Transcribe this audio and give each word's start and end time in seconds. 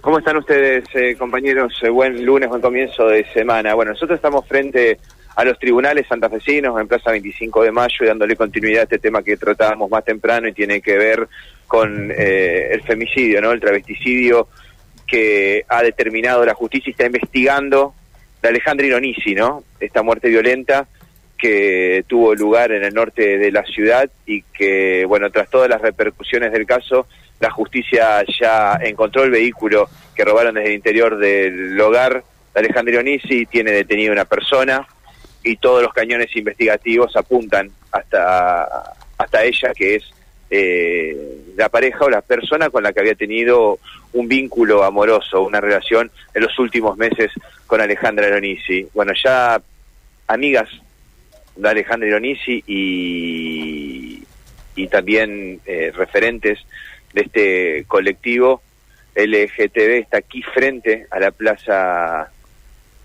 ¿Cómo 0.00 0.18
están 0.18 0.38
ustedes, 0.38 0.84
eh, 0.94 1.14
compañeros? 1.18 1.74
Eh, 1.82 1.90
buen 1.90 2.24
lunes, 2.24 2.48
buen 2.48 2.62
comienzo 2.62 3.06
de 3.06 3.22
semana. 3.34 3.74
Bueno, 3.74 3.92
nosotros 3.92 4.16
estamos 4.16 4.48
frente 4.48 4.98
a 5.36 5.44
los 5.44 5.58
tribunales 5.58 6.06
santafesinos 6.08 6.80
en 6.80 6.88
Plaza 6.88 7.10
25 7.10 7.64
de 7.64 7.70
Mayo 7.70 7.96
y 8.00 8.06
dándole 8.06 8.34
continuidad 8.34 8.80
a 8.80 8.84
este 8.84 8.98
tema 8.98 9.22
que 9.22 9.36
tratábamos 9.36 9.90
más 9.90 10.02
temprano 10.02 10.48
y 10.48 10.54
tiene 10.54 10.80
que 10.80 10.96
ver 10.96 11.28
con 11.66 12.10
eh, 12.16 12.70
el 12.72 12.80
femicidio, 12.82 13.42
¿no? 13.42 13.52
El 13.52 13.60
travesticidio 13.60 14.48
que 15.06 15.66
ha 15.68 15.82
determinado 15.82 16.46
la 16.46 16.54
justicia 16.54 16.88
y 16.88 16.92
está 16.92 17.04
investigando 17.04 17.94
de 18.40 18.48
Alejandra 18.48 18.86
Ironisi, 18.86 19.34
¿no? 19.34 19.64
Esta 19.78 20.02
muerte 20.02 20.30
violenta 20.30 20.88
que 21.36 22.06
tuvo 22.06 22.34
lugar 22.34 22.72
en 22.72 22.84
el 22.84 22.94
norte 22.94 23.36
de 23.36 23.52
la 23.52 23.64
ciudad 23.64 24.10
y 24.24 24.42
que, 24.44 25.04
bueno, 25.06 25.30
tras 25.30 25.50
todas 25.50 25.68
las 25.68 25.82
repercusiones 25.82 26.52
del 26.52 26.64
caso, 26.64 27.06
la 27.40 27.50
justicia 27.50 28.22
ya 28.38 28.78
encontró 28.82 29.24
el 29.24 29.30
vehículo 29.30 29.88
que 30.14 30.24
robaron 30.24 30.54
desde 30.54 30.68
el 30.68 30.74
interior 30.74 31.16
del 31.16 31.80
hogar 31.80 32.22
de 32.54 32.60
Alejandro 32.60 33.00
Onisi, 33.00 33.46
tiene 33.46 33.72
detenido 33.72 34.12
una 34.12 34.26
persona 34.26 34.86
y 35.42 35.56
todos 35.56 35.82
los 35.82 35.92
cañones 35.92 36.34
investigativos 36.36 37.16
apuntan 37.16 37.70
hasta, 37.90 38.92
hasta 39.16 39.42
ella, 39.42 39.72
que 39.74 39.96
es 39.96 40.04
eh, 40.50 41.16
la 41.56 41.70
pareja 41.70 42.04
o 42.04 42.10
la 42.10 42.20
persona 42.20 42.68
con 42.68 42.82
la 42.82 42.92
que 42.92 43.00
había 43.00 43.14
tenido 43.14 43.78
un 44.12 44.28
vínculo 44.28 44.84
amoroso, 44.84 45.42
una 45.42 45.60
relación 45.60 46.10
en 46.34 46.42
los 46.42 46.58
últimos 46.58 46.98
meses 46.98 47.32
con 47.66 47.80
Alejandra 47.80 48.28
Ironisi. 48.28 48.86
Bueno, 48.92 49.12
ya 49.14 49.62
amigas 50.26 50.68
de 51.56 51.68
Alejandra 51.68 52.08
Ironisi 52.08 52.62
y, 52.66 54.24
y 54.76 54.88
también 54.88 55.60
eh, 55.64 55.92
referentes 55.94 56.58
de 57.12 57.20
este 57.22 57.84
colectivo 57.86 58.62
LGTB 59.14 60.00
está 60.00 60.18
aquí 60.18 60.42
frente 60.42 61.06
a 61.10 61.18
la 61.18 61.30
Plaza 61.30 62.30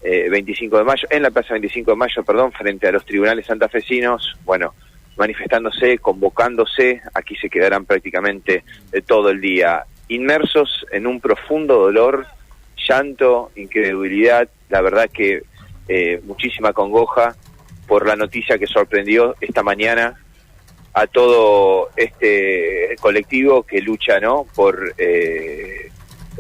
25 0.02 0.76
eh, 0.76 0.80
de 0.80 0.86
Mayo, 0.86 1.08
en 1.10 1.24
la 1.24 1.32
Plaza 1.32 1.54
25 1.54 1.92
de 1.92 1.98
Mayo, 1.98 2.24
perdón, 2.24 2.52
frente 2.52 2.88
a 2.88 2.92
los 2.92 3.06
tribunales 3.06 3.46
santafesinos, 3.46 4.38
bueno, 4.46 4.74
manifestándose, 5.18 5.98
convocándose, 5.98 7.02
aquí 7.14 7.36
se 7.36 7.50
quedarán 7.50 7.86
prácticamente 7.86 8.64
de 8.92 9.02
todo 9.02 9.30
el 9.30 9.42
día, 9.42 9.86
inmersos 10.08 10.86
en 10.92 11.08
un 11.08 11.20
profundo 11.20 11.76
dolor, 11.76 12.28
llanto, 12.88 13.52
incredulidad, 13.56 14.50
la 14.70 14.82
verdad 14.82 15.10
que 15.12 15.44
eh, 15.88 16.22
muchísima 16.24 16.74
congoja 16.74 17.36
por 17.88 18.08
la 18.08 18.16
noticia 18.16 18.58
que 18.58 18.68
sorprendió 18.68 19.36
esta 19.42 19.64
mañana 19.64 20.20
a 20.96 21.08
todo 21.08 21.90
este 21.98 22.96
colectivo 23.02 23.64
que 23.64 23.82
lucha 23.82 24.18
no 24.22 24.46
por 24.56 24.94
eh, 24.98 25.92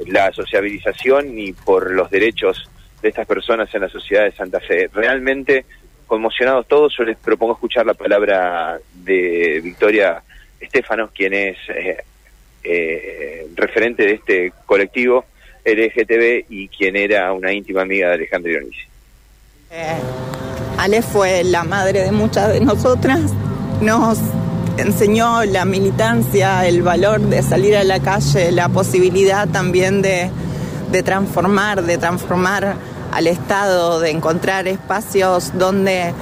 la 0.07 0.31
sociabilización 0.31 1.37
y 1.37 1.51
por 1.51 1.91
los 1.91 2.09
derechos 2.09 2.69
de 3.01 3.09
estas 3.09 3.27
personas 3.27 3.73
en 3.75 3.81
la 3.81 3.89
sociedad 3.89 4.23
de 4.23 4.31
Santa 4.31 4.61
Fe. 4.61 4.89
Realmente 4.93 5.65
conmocionados 6.07 6.67
todos, 6.67 6.95
yo 6.97 7.03
les 7.03 7.17
propongo 7.17 7.53
escuchar 7.53 7.85
la 7.85 7.95
palabra 7.95 8.79
de 8.93 9.59
Victoria 9.61 10.23
Estefanos, 10.61 11.11
quien 11.11 11.33
es 11.33 11.57
eh, 11.67 11.97
eh, 12.63 13.47
referente 13.55 14.05
de 14.05 14.13
este 14.13 14.53
colectivo 14.65 15.25
LGTB 15.65 16.45
y 16.47 16.69
quien 16.69 16.95
era 16.95 17.33
una 17.33 17.51
íntima 17.51 17.81
amiga 17.81 18.07
de 18.07 18.13
Alejandro 18.13 18.51
Dionisio. 18.51 18.87
Ale 20.77 21.01
fue 21.01 21.43
la 21.43 21.65
madre 21.65 22.03
de 22.03 22.13
muchas 22.13 22.53
de 22.53 22.61
nosotras, 22.61 23.33
nos 23.81 24.17
enseñó 24.77 25.43
la 25.45 25.65
militancia, 25.65 26.65
el 26.65 26.81
valor 26.81 27.21
de 27.21 27.41
salir 27.41 27.75
a 27.75 27.83
la 27.83 27.99
calle, 27.99 28.51
la 28.51 28.69
posibilidad 28.69 29.47
también 29.47 30.01
de, 30.01 30.31
transformar, 31.03 31.83
de 31.83 31.97
transformar 31.97 32.75
al 33.11 33.27
Estado, 33.27 33.99
de 33.99 34.11
encontrar 34.11 34.67
espacios 34.67 35.51
donde 35.57 36.13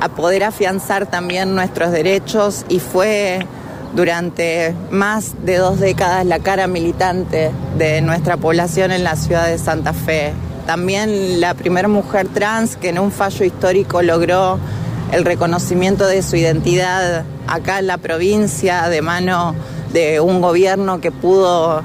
a 0.00 0.08
poder 0.08 0.44
afianzar 0.44 1.06
también 1.06 1.54
nuestros 1.54 1.92
derechos 1.92 2.64
y 2.68 2.80
fue 2.80 3.46
durante 3.94 4.74
más 4.90 5.44
de 5.44 5.58
dos 5.58 5.78
décadas 5.78 6.26
la 6.26 6.38
cara 6.38 6.66
militante 6.66 7.52
de 7.78 8.00
nuestra 8.00 8.36
población 8.36 8.90
en 8.90 9.04
la 9.04 9.16
ciudad 9.16 9.46
de 9.46 9.58
Santa 9.58 9.92
Fe. 9.92 10.32
También 10.66 11.40
la 11.40 11.54
primera 11.54 11.88
mujer 11.88 12.28
trans 12.28 12.76
que 12.76 12.88
en 12.88 12.98
un 12.98 13.12
fallo 13.12 13.44
histórico 13.44 14.02
logró 14.02 14.58
el 15.12 15.26
reconocimiento 15.26 16.06
de 16.06 16.22
su 16.22 16.36
identidad 16.36 17.24
acá 17.46 17.78
en 17.78 17.86
la 17.86 17.98
provincia 17.98 18.88
de 18.88 19.02
mano 19.02 19.54
de 19.92 20.20
un 20.20 20.40
gobierno 20.40 21.00
que 21.00 21.12
pudo 21.12 21.82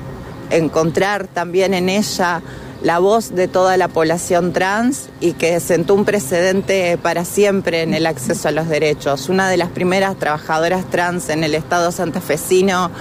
encontrar 0.50 1.28
también 1.28 1.74
en 1.74 1.90
ella 1.90 2.42
la 2.82 3.00
voz 3.00 3.36
de 3.36 3.50
toda 3.50 3.76
la 3.76 3.90
población 3.90 4.54
trans 4.54 5.10
y 5.20 5.34
que 5.34 5.60
sentó 5.60 5.94
un 5.94 6.06
precedente 6.06 6.98
para 6.98 7.26
siempre 7.26 7.82
en 7.82 7.94
el 7.94 8.06
acceso 8.06 8.48
a 8.48 8.52
los 8.52 8.70
derechos. 8.70 9.28
Una 9.28 9.50
de 9.50 9.58
las 9.58 9.70
primeras 9.70 10.16
trabajadoras 10.16 10.90
trans 10.90 11.30
en 11.30 11.44
el 11.44 11.54
estado 11.54 11.92
santafesino 11.92 12.92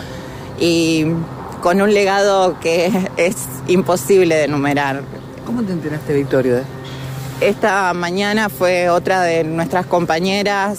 y 0.59 1.07
con 1.63 1.81
un 1.81 1.95
legado 1.95 2.59
que 2.59 2.91
es 3.17 3.37
imposible 3.69 4.35
de 4.35 4.45
enumerar. 4.45 5.03
¿Cómo 5.45 5.63
te 5.63 5.73
enteraste, 5.73 6.15
Victoria? 6.15 6.65
Esta 7.41 7.93
mañana 7.93 8.49
fue 8.49 8.89
otra 8.89 9.21
de 9.21 9.45
nuestras 9.45 9.85
compañeras, 9.85 10.79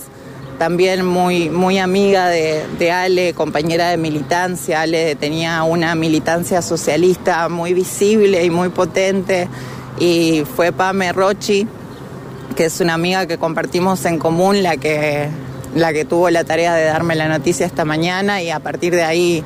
también 0.57 1.05
muy, 1.05 1.51
muy 1.51 1.77
amiga 1.77 2.29
de, 2.29 2.91
Ale, 2.91 3.35
compañera 3.35 3.89
de 3.89 3.97
militancia. 3.97 4.81
Ale 4.81 5.13
tenía 5.15 5.61
una 5.61 5.93
militancia 5.93 6.63
socialista 6.63 7.47
muy 7.47 7.75
visible 7.75 8.43
y 8.43 8.49
muy 8.49 8.69
potente. 8.69 9.47
Y 9.99 10.45
fue 10.55 10.71
Pame 10.71 11.13
Rochi, 11.13 11.67
que 12.55 12.65
es 12.65 12.79
una 12.79 12.95
amiga 12.95 13.27
que 13.27 13.37
compartimos 13.37 14.03
en 14.05 14.17
común, 14.17 14.63
la 14.63 14.77
que, 14.77 15.29
la 15.75 15.93
que 15.93 16.05
tuvo 16.05 16.31
la 16.31 16.43
tarea 16.43 16.73
de 16.73 16.85
darme 16.85 17.13
la 17.13 17.27
noticia 17.27 17.67
esta 17.67 17.85
mañana 17.85 18.41
y 18.41 18.49
a 18.49 18.59
partir 18.59 18.95
de 18.95 19.03
ahí 19.03 19.43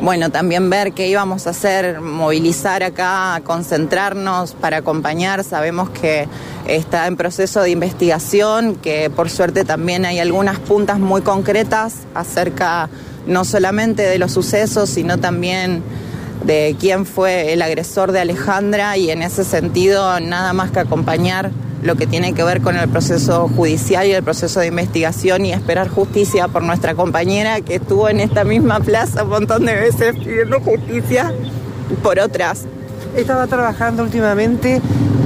bueno, 0.00 0.30
también 0.30 0.68
ver 0.70 0.92
qué 0.92 1.08
íbamos 1.08 1.46
a 1.46 1.50
hacer, 1.50 2.00
movilizar 2.00 2.82
acá, 2.82 3.40
concentrarnos 3.44 4.52
para 4.54 4.78
acompañar. 4.78 5.44
Sabemos 5.44 5.90
que 5.90 6.26
está 6.66 7.06
en 7.06 7.16
proceso 7.16 7.60
de 7.60 7.70
investigación, 7.70 8.76
que 8.76 9.10
por 9.10 9.30
suerte 9.30 9.64
también 9.64 10.04
hay 10.04 10.18
algunas 10.18 10.58
puntas 10.58 10.98
muy 10.98 11.22
concretas 11.22 11.98
acerca 12.14 12.88
no 13.26 13.44
solamente 13.44 14.02
de 14.02 14.18
los 14.18 14.32
sucesos, 14.32 14.90
sino 14.90 15.18
también 15.18 15.82
de 16.44 16.76
quién 16.80 17.06
fue 17.06 17.52
el 17.52 17.62
agresor 17.62 18.10
de 18.12 18.20
Alejandra 18.20 18.96
y 18.96 19.10
en 19.10 19.22
ese 19.22 19.44
sentido 19.44 20.18
nada 20.18 20.52
más 20.52 20.72
que 20.72 20.80
acompañar 20.80 21.52
lo 21.82 21.96
que 21.96 22.06
tiene 22.06 22.32
que 22.32 22.44
ver 22.44 22.60
con 22.60 22.76
el 22.76 22.88
proceso 22.88 23.48
judicial 23.48 24.06
y 24.06 24.12
el 24.12 24.22
proceso 24.22 24.60
de 24.60 24.68
investigación 24.68 25.44
y 25.44 25.52
esperar 25.52 25.88
justicia 25.88 26.46
por 26.48 26.62
nuestra 26.62 26.94
compañera 26.94 27.60
que 27.60 27.76
estuvo 27.76 28.08
en 28.08 28.20
esta 28.20 28.44
misma 28.44 28.78
plaza 28.80 29.24
un 29.24 29.30
montón 29.30 29.64
de 29.64 29.74
veces 29.74 30.14
pidiendo 30.16 30.60
justicia 30.60 31.32
por 32.02 32.20
otras. 32.20 32.66
Estaba 33.16 33.46
trabajando 33.48 34.04
últimamente 34.04 34.80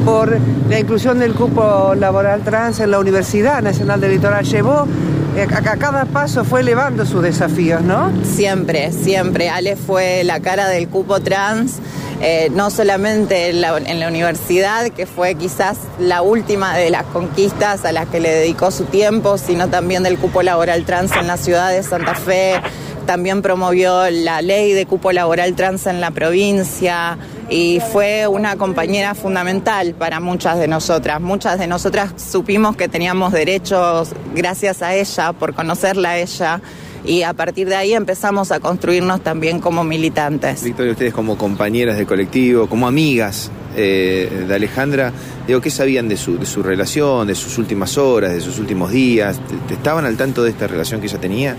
por 0.04 0.38
la 0.70 0.78
inclusión 0.78 1.18
del 1.18 1.34
cupo 1.34 1.94
laboral 1.94 2.42
trans 2.42 2.80
en 2.80 2.90
la 2.90 2.98
Universidad 2.98 3.62
Nacional 3.62 4.00
del 4.00 4.12
Litoral. 4.12 4.44
Llevó 4.44 4.86
a 5.42 5.76
cada 5.76 6.04
paso 6.06 6.44
fue 6.44 6.60
elevando 6.60 7.04
sus 7.04 7.22
desafíos, 7.22 7.82
¿no? 7.82 8.10
Siempre, 8.24 8.92
siempre. 8.92 9.50
Ale 9.50 9.76
fue 9.76 10.24
la 10.24 10.40
cara 10.40 10.68
del 10.68 10.88
cupo 10.88 11.20
trans 11.20 11.80
eh, 12.22 12.48
no 12.50 12.70
solamente 12.70 13.50
en 13.50 13.60
la, 13.60 14.08
universidad, 14.08 14.88
que 14.88 15.04
fue 15.04 15.34
quizás 15.34 15.76
la 15.98 16.22
última 16.22 16.74
de 16.74 16.88
las 16.88 17.04
conquistas 17.04 17.84
a 17.84 17.92
las 17.92 18.08
que 18.08 18.20
le 18.20 18.30
dedicó 18.30 18.70
su 18.70 18.84
tiempo, 18.84 19.36
sino 19.36 19.68
también 19.68 20.02
del 20.02 20.18
cupo 20.18 20.42
laboral 20.42 20.84
trans 20.84 21.12
en 21.12 21.26
la 21.26 21.36
ciudad 21.36 21.70
de 21.70 21.82
Santa 21.82 22.14
Fe. 22.14 22.54
También 23.04 23.42
promovió 23.42 24.08
la 24.10 24.40
ley 24.40 24.72
de 24.72 24.86
cupo 24.86 25.12
laboral 25.12 25.54
trans 25.54 25.86
en 25.86 26.00
la 26.00 26.10
provincia 26.10 27.18
y 27.48 27.80
fue 27.92 28.26
una 28.26 28.56
compañera 28.56 29.14
fundamental 29.14 29.94
para 29.94 30.20
muchas 30.20 30.58
de 30.58 30.68
nosotras. 30.68 31.20
Muchas 31.20 31.58
de 31.58 31.66
nosotras 31.66 32.12
supimos 32.16 32.76
que 32.76 32.88
teníamos 32.88 33.32
derechos 33.32 34.10
gracias 34.34 34.82
a 34.82 34.94
ella, 34.94 35.32
por 35.32 35.54
conocerla 35.54 36.10
a 36.10 36.18
ella 36.18 36.60
y 37.04 37.22
a 37.22 37.32
partir 37.34 37.68
de 37.68 37.76
ahí 37.76 37.94
empezamos 37.94 38.50
a 38.50 38.58
construirnos 38.58 39.22
también 39.22 39.60
como 39.60 39.84
militantes. 39.84 40.64
Victoria, 40.64 40.92
ustedes 40.92 41.14
como 41.14 41.38
compañeras 41.38 41.96
de 41.96 42.04
colectivo, 42.04 42.68
como 42.68 42.88
amigas 42.88 43.50
eh, 43.76 44.44
de 44.48 44.54
Alejandra, 44.54 45.12
digo, 45.46 45.60
¿qué 45.60 45.70
sabían 45.70 46.08
de 46.08 46.16
su, 46.16 46.38
de 46.38 46.46
su 46.46 46.62
relación, 46.62 47.28
de 47.28 47.36
sus 47.36 47.58
últimas 47.58 47.96
horas, 47.96 48.32
de 48.32 48.40
sus 48.40 48.58
últimos 48.58 48.90
días? 48.90 49.38
¿Estaban 49.70 50.04
al 50.04 50.16
tanto 50.16 50.42
de 50.42 50.50
esta 50.50 50.66
relación 50.66 51.00
que 51.00 51.06
ella 51.06 51.20
tenía? 51.20 51.56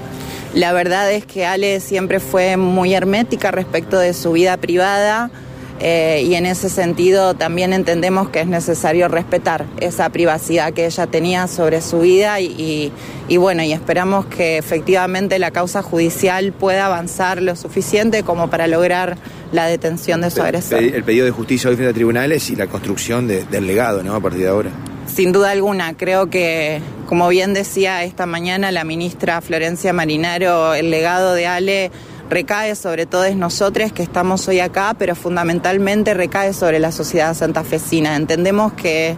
La 0.54 0.74
verdad 0.74 1.12
es 1.12 1.25
que 1.25 1.45
Ale 1.45 1.80
siempre 1.80 2.19
fue 2.19 2.57
muy 2.57 2.94
hermética 2.94 3.51
respecto 3.51 4.00
de 4.00 4.13
su 4.13 4.34
vida 4.34 4.57
privada. 4.57 5.30
Eh, 5.79 6.24
y 6.25 6.33
en 6.33 6.45
ese 6.45 6.69
sentido 6.69 7.35
también 7.35 7.71
entendemos 7.71 8.29
que 8.29 8.41
es 8.41 8.47
necesario 8.47 9.07
respetar 9.07 9.65
esa 9.79 10.09
privacidad 10.09 10.74
que 10.74 10.85
ella 10.85 11.06
tenía 11.06 11.47
sobre 11.47 11.81
su 11.81 12.00
vida 12.00 12.39
y, 12.39 12.91
bueno, 13.38 13.62
y 13.63 13.74
esperamos 13.74 14.25
que 14.25 14.57
efectivamente 14.57 15.38
la 15.38 15.51
causa 15.51 15.83
judicial 15.83 16.51
pueda 16.51 16.88
avanzar 16.88 17.41
lo 17.41 17.56
suficiente 17.56 18.24
como 18.24 18.50
para 18.50 18.68
lograr 18.68 19.18
la 19.51 19.68
detención 19.68 20.21
de 20.21 20.31
su 20.31 20.41
agresor. 20.41 20.81
El 20.81 21.03
pedido 21.03 21.25
de 21.25 21.31
justicia 21.31 21.69
hoy 21.69 21.75
frente 21.75 21.91
a 21.91 21.94
tribunales 21.94 22.50
y 22.50 22.56
la 22.56 22.68
construcción 22.68 23.27
del 23.27 23.68
legado, 23.68 24.01
¿no? 24.03 24.15
A 24.15 24.19
partir 24.19 24.41
de 24.41 24.47
ahora. 24.47 24.71
Sin 25.06 25.31
duda 25.31 25.51
alguna, 25.51 25.95
creo 25.95 26.29
que, 26.29 26.81
como 27.07 27.29
bien 27.29 27.53
decía 27.53 28.03
esta 28.03 28.25
mañana 28.25 28.71
la 28.71 28.83
ministra 28.83 29.41
Florencia 29.41 29.94
Marinaro, 29.94 30.74
el 30.74 30.91
legado 30.91 31.33
de 31.33 31.47
Ale 31.47 31.91
recae 32.29 32.75
sobre 32.75 33.06
todos 33.06 33.35
nosotros 33.35 33.91
que 33.91 34.03
estamos 34.03 34.47
hoy 34.47 34.59
acá, 34.59 34.95
pero 34.97 35.15
fundamentalmente 35.15 36.13
recae 36.13 36.53
sobre 36.53 36.79
la 36.79 36.91
sociedad 36.91 37.33
santafesina. 37.33 38.15
Entendemos 38.15 38.74
que 38.74 39.18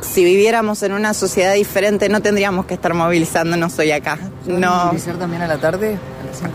si 0.00 0.24
viviéramos 0.24 0.82
en 0.82 0.92
una 0.92 1.14
sociedad 1.14 1.54
diferente 1.54 2.08
no 2.08 2.20
tendríamos 2.20 2.66
que 2.66 2.74
estar 2.74 2.92
movilizándonos 2.94 3.78
hoy 3.78 3.92
acá. 3.92 4.18
No. 4.46 4.86
¿Movilizar 4.86 5.16
también 5.16 5.42
a 5.42 5.46
la 5.46 5.58
tarde? 5.58 5.98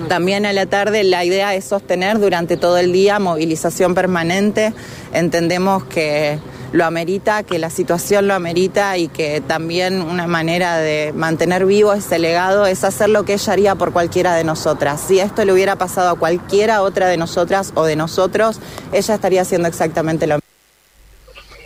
también 0.09 0.45
a 0.45 0.53
la 0.53 0.65
tarde 0.65 1.03
la 1.03 1.23
idea 1.23 1.53
es 1.53 1.65
sostener 1.65 2.19
durante 2.19 2.57
todo 2.57 2.77
el 2.77 2.91
día 2.91 3.19
movilización 3.19 3.94
permanente. 3.95 4.73
Entendemos 5.13 5.83
que 5.85 6.39
lo 6.72 6.86
amerita, 6.86 7.44
que 7.44 7.60
la 7.60 7.69
situación 7.69 8.28
lo 8.28 8.34
amerita 8.34 8.98
y 8.98 9.08
que 9.08 9.42
también 9.42 10.02
una 10.02 10.28
manera 10.28 10.78
de 10.78 11.14
mantener 11.14 11.66
vivo 11.66 11.94
ese 11.94 12.19
legado 12.19 12.66
es 12.66 12.84
hacer 12.84 13.10
lo 13.10 13.24
que 13.24 13.34
ella 13.34 13.54
haría 13.54 13.75
por 13.75 13.94
cualquiera 13.94 14.36
de 14.36 14.44
nosotras. 14.44 15.02
Si 15.02 15.19
esto 15.19 15.46
le 15.46 15.54
hubiera 15.54 15.75
pasado 15.78 16.10
a 16.10 16.19
cualquiera 16.19 16.81
otra 16.81 17.08
de 17.08 17.18
nosotras 17.18 17.72
o 17.75 17.86
de 17.86 17.96
nosotros, 17.96 18.60
ella 18.92 19.16
estaría 19.16 19.42
haciendo 19.42 19.68
exactamente 19.68 20.28
lo 20.28 20.36
mismo. 20.36 20.48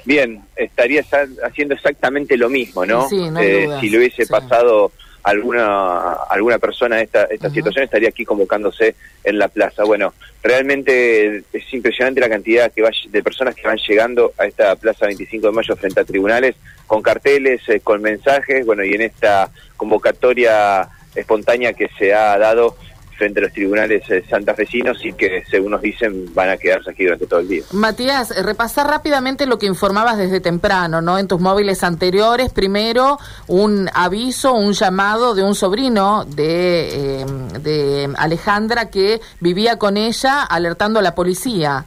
Bien, 0.04 0.44
estaría 0.56 1.04
haciendo 1.44 1.76
exactamente 1.76 2.36
lo 2.36 2.50
mismo, 2.50 2.86
¿no? 2.86 3.08
Sí, 3.08 3.22
eh, 3.40 3.68
si 3.80 3.90
le 3.90 4.00
hubiese 4.00 4.26
pasado 4.26 4.92
alguna 5.24 6.14
alguna 6.30 6.58
persona 6.58 7.02
esta 7.02 7.26
esta 7.26 7.50
situación 7.50 7.84
estaría 7.84 8.10
aquí 8.10 8.26
convocándose 8.26 8.96
en 9.24 9.38
la 9.38 9.48
plaza. 9.48 9.84
Bueno, 9.84 10.14
realmente 10.42 11.44
es 11.54 11.74
impresionante 11.74 12.20
la 12.20 12.30
cantidad 12.30 12.72
que 12.72 12.84
de 13.10 13.24
personas 13.24 13.56
que 13.56 13.68
van 13.68 13.78
llegando 13.78 14.34
a 14.38 14.46
esta 14.46 14.76
plaza 14.76 15.06
25 15.06 15.48
de 15.48 15.54
mayo 15.54 15.76
frente 15.76 16.00
a 16.00 16.06
tribunales 16.06 16.56
con 16.88 17.02
carteles, 17.02 17.62
eh, 17.70 17.80
con 17.80 18.02
mensajes, 18.02 18.66
bueno, 18.66 18.84
y 18.84 18.94
en 18.94 19.02
esta 19.02 19.50
convocatoria 19.78 20.90
espontánea 21.16 21.74
que 21.74 21.90
se 21.98 22.14
ha 22.14 22.38
dado 22.38 22.76
frente 23.22 23.40
a 23.40 23.44
los 23.44 23.54
tribunales 23.54 24.02
eh, 24.10 24.24
santafesinos 24.28 25.06
y 25.06 25.14
que, 25.14 25.44
según 25.48 25.74
nos 25.74 25.82
dicen, 25.84 26.34
van 26.34 26.50
a 26.50 26.58
quedarse 26.58 26.90
aquí 26.90 27.04
durante 27.04 27.28
todo 27.28 27.40
el 27.40 27.48
día. 27.48 27.62
Matías, 27.72 28.32
eh, 28.32 28.42
repasar 28.42 28.88
rápidamente 28.88 29.46
lo 29.46 29.60
que 29.60 29.68
informabas 29.68 30.18
desde 30.18 30.40
temprano, 30.40 31.04
¿no? 31.04 31.20
En 31.20 31.28
tus 31.28 31.40
móviles 31.40 31.84
anteriores, 31.84 32.52
primero 32.52 33.20
un 33.46 33.92
aviso, 33.94 34.54
un 34.54 34.74
llamado 34.74 35.36
de 35.36 35.44
un 35.44 35.54
sobrino 35.54 36.26
de, 36.26 37.22
eh, 37.22 37.26
de 37.60 38.10
Alejandra 38.18 38.90
que 38.90 39.20
vivía 39.40 39.78
con 39.78 39.98
ella 39.98 40.42
alertando 40.42 40.98
a 40.98 41.04
la 41.04 41.14
policía. 41.14 41.86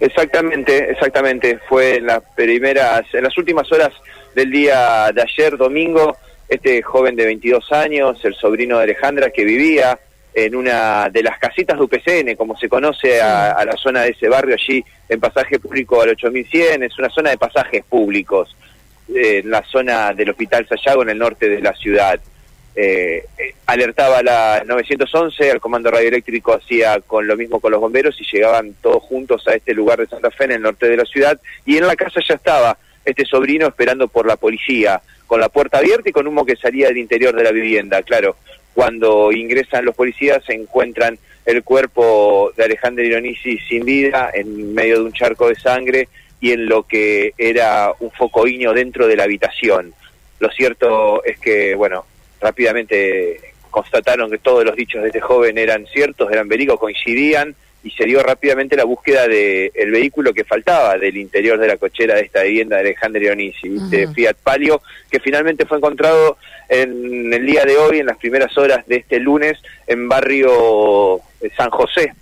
Exactamente, 0.00 0.92
exactamente. 0.92 1.58
Fue 1.68 1.96
en 1.96 2.06
las 2.06 2.22
primeras, 2.34 3.02
en 3.12 3.24
las 3.24 3.36
últimas 3.36 3.70
horas 3.70 3.90
del 4.34 4.50
día 4.50 5.12
de 5.14 5.20
ayer, 5.20 5.58
domingo, 5.58 6.16
este 6.48 6.80
joven 6.80 7.16
de 7.16 7.26
22 7.26 7.70
años, 7.72 8.18
el 8.24 8.34
sobrino 8.34 8.78
de 8.78 8.84
Alejandra, 8.84 9.28
que 9.28 9.44
vivía 9.44 9.98
en 10.34 10.56
una 10.56 11.08
de 11.10 11.22
las 11.22 11.38
casitas 11.38 11.78
de 11.78 11.84
UPCN, 11.84 12.34
como 12.36 12.56
se 12.56 12.68
conoce 12.68 13.22
a, 13.22 13.64
la 13.64 13.76
zona 13.76 14.02
de 14.02 14.10
ese 14.10 14.28
barrio 14.28 14.56
allí, 14.56 14.84
en 15.08 15.20
pasaje 15.20 15.60
público 15.60 16.02
al 16.02 16.10
8100, 16.10 16.82
es 16.82 16.98
una 16.98 17.08
zona 17.08 17.30
de 17.30 17.38
pasajes 17.38 17.84
públicos, 17.84 18.56
eh, 19.14 19.42
en 19.44 19.50
la 19.50 19.62
zona 19.62 20.12
del 20.12 20.30
Hospital 20.30 20.66
Sayago, 20.66 21.02
en 21.02 21.10
el 21.10 21.18
norte 21.18 21.48
de 21.48 21.60
la 21.60 21.72
ciudad. 21.74 22.18
Eh, 22.74 23.24
eh, 23.38 23.54
alertaba 23.66 24.18
a 24.18 24.22
la 24.24 24.64
911, 24.66 25.52
al 25.52 25.60
comando 25.60 25.92
radioeléctrico 25.92 26.54
hacía 26.54 27.00
con 27.00 27.28
lo 27.28 27.36
mismo 27.36 27.60
con 27.60 27.70
los 27.70 27.80
bomberos 27.80 28.20
y 28.20 28.24
llegaban 28.24 28.74
todos 28.82 29.04
juntos 29.04 29.46
a 29.46 29.54
este 29.54 29.72
lugar 29.72 30.00
de 30.00 30.08
Santa 30.08 30.32
Fe, 30.32 30.46
en 30.46 30.52
el 30.52 30.62
norte 30.62 30.88
de 30.88 30.96
la 30.96 31.04
ciudad, 31.04 31.40
y 31.64 31.76
en 31.76 31.86
la 31.86 31.94
casa 31.94 32.20
ya 32.26 32.34
estaba 32.34 32.76
este 33.04 33.24
sobrino 33.24 33.68
esperando 33.68 34.08
por 34.08 34.26
la 34.26 34.34
policía, 34.34 35.00
con 35.28 35.38
la 35.38 35.48
puerta 35.48 35.78
abierta 35.78 36.08
y 36.08 36.12
con 36.12 36.26
humo 36.26 36.44
que 36.44 36.56
salía 36.56 36.88
del 36.88 36.98
interior 36.98 37.36
de 37.36 37.44
la 37.44 37.52
vivienda, 37.52 38.02
claro 38.02 38.34
cuando 38.74 39.32
ingresan 39.32 39.84
los 39.84 39.94
policías 39.94 40.44
se 40.44 40.54
encuentran 40.54 41.18
el 41.46 41.62
cuerpo 41.62 42.52
de 42.56 42.64
Alejandro 42.64 43.04
Ironisi 43.04 43.58
sin 43.58 43.84
vida 43.84 44.30
en 44.32 44.74
medio 44.74 44.96
de 44.98 45.04
un 45.04 45.12
charco 45.12 45.48
de 45.48 45.54
sangre 45.54 46.08
y 46.40 46.52
en 46.52 46.66
lo 46.66 46.82
que 46.82 47.32
era 47.38 47.92
un 48.00 48.10
focoíño 48.10 48.72
dentro 48.72 49.06
de 49.06 49.16
la 49.16 49.24
habitación. 49.24 49.94
Lo 50.40 50.50
cierto 50.50 51.24
es 51.24 51.38
que, 51.38 51.74
bueno, 51.74 52.04
rápidamente 52.40 53.40
constataron 53.70 54.30
que 54.30 54.38
todos 54.38 54.64
los 54.64 54.76
dichos 54.76 55.02
de 55.02 55.08
este 55.08 55.20
joven 55.20 55.58
eran 55.58 55.86
ciertos, 55.86 56.30
eran 56.30 56.48
verídicos, 56.48 56.78
coincidían 56.78 57.54
y 57.84 57.90
se 57.90 58.06
dio 58.06 58.22
rápidamente 58.22 58.76
la 58.76 58.84
búsqueda 58.84 59.28
del 59.28 59.70
el 59.74 59.90
vehículo 59.90 60.32
que 60.32 60.42
faltaba 60.42 60.96
del 60.96 61.18
interior 61.18 61.58
de 61.58 61.68
la 61.68 61.76
cochera 61.76 62.14
de 62.14 62.22
esta 62.22 62.42
vivienda 62.42 62.76
de 62.76 62.82
Alejandro 62.82 63.20
Dionisi, 63.20 63.68
de 63.90 64.08
Fiat 64.08 64.36
Palio, 64.42 64.80
que 65.10 65.20
finalmente 65.20 65.66
fue 65.66 65.76
encontrado 65.76 66.38
en 66.70 67.32
el 67.32 67.44
día 67.44 67.64
de 67.66 67.76
hoy, 67.76 67.98
en 67.98 68.06
las 68.06 68.16
primeras 68.16 68.56
horas 68.56 68.86
de 68.86 68.96
este 68.96 69.20
lunes, 69.20 69.58
en 69.86 70.08
barrio 70.08 71.20
San 71.54 71.68
José, 71.68 72.14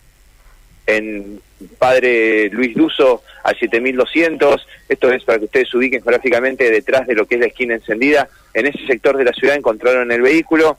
en 0.85 1.41
Padre 1.79 2.51
Luis 2.51 2.75
Duso 2.75 3.23
al 3.45 3.57
7200. 3.57 4.67
Esto 4.89 5.13
es 5.13 5.23
para 5.23 5.39
que 5.39 5.45
ustedes 5.45 5.69
se 5.69 5.77
ubiquen 5.77 6.03
geográficamente 6.03 6.71
detrás 6.73 7.07
de 7.07 7.15
lo 7.15 7.27
que 7.27 7.37
es 7.37 7.41
la 7.41 7.47
esquina 7.47 7.75
encendida. 7.75 8.29
En 8.53 8.67
ese 8.67 8.85
sector 8.87 9.17
de 9.17 9.25
la 9.25 9.33
ciudad 9.33 9.55
encontraron 9.55 10.11
el 10.11 10.23
vehículo 10.23 10.79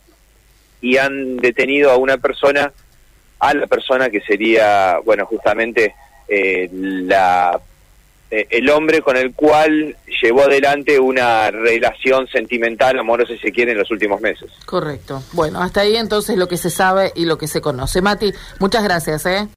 y 0.81 0.97
han 0.97 1.37
detenido 1.37 1.89
a 1.89 1.95
una 1.95 2.17
persona 2.17 2.73
a 3.43 3.53
la 3.53 3.67
persona 3.67 4.09
que 4.09 4.21
sería, 4.21 4.99
bueno, 5.03 5.25
justamente 5.25 5.93
eh, 6.29 6.69
la, 6.71 7.59
eh, 8.31 8.47
el 8.49 8.69
hombre 8.69 9.01
con 9.01 9.17
el 9.17 9.33
cual 9.33 9.97
llevó 10.21 10.43
adelante 10.43 10.97
una 10.97 11.51
relación 11.51 12.25
sentimental, 12.27 12.97
amorosa 12.97 13.33
si 13.33 13.39
se 13.39 13.51
quiere, 13.51 13.73
en 13.73 13.77
los 13.77 13.91
últimos 13.91 14.21
meses. 14.21 14.49
Correcto. 14.65 15.21
Bueno, 15.33 15.61
hasta 15.61 15.81
ahí 15.81 15.97
entonces 15.97 16.37
lo 16.37 16.47
que 16.47 16.55
se 16.55 16.69
sabe 16.69 17.11
y 17.15 17.25
lo 17.25 17.37
que 17.37 17.47
se 17.47 17.59
conoce. 17.59 18.01
Mati, 18.01 18.31
muchas 18.59 18.83
gracias. 18.83 19.25
¿eh? 19.25 19.47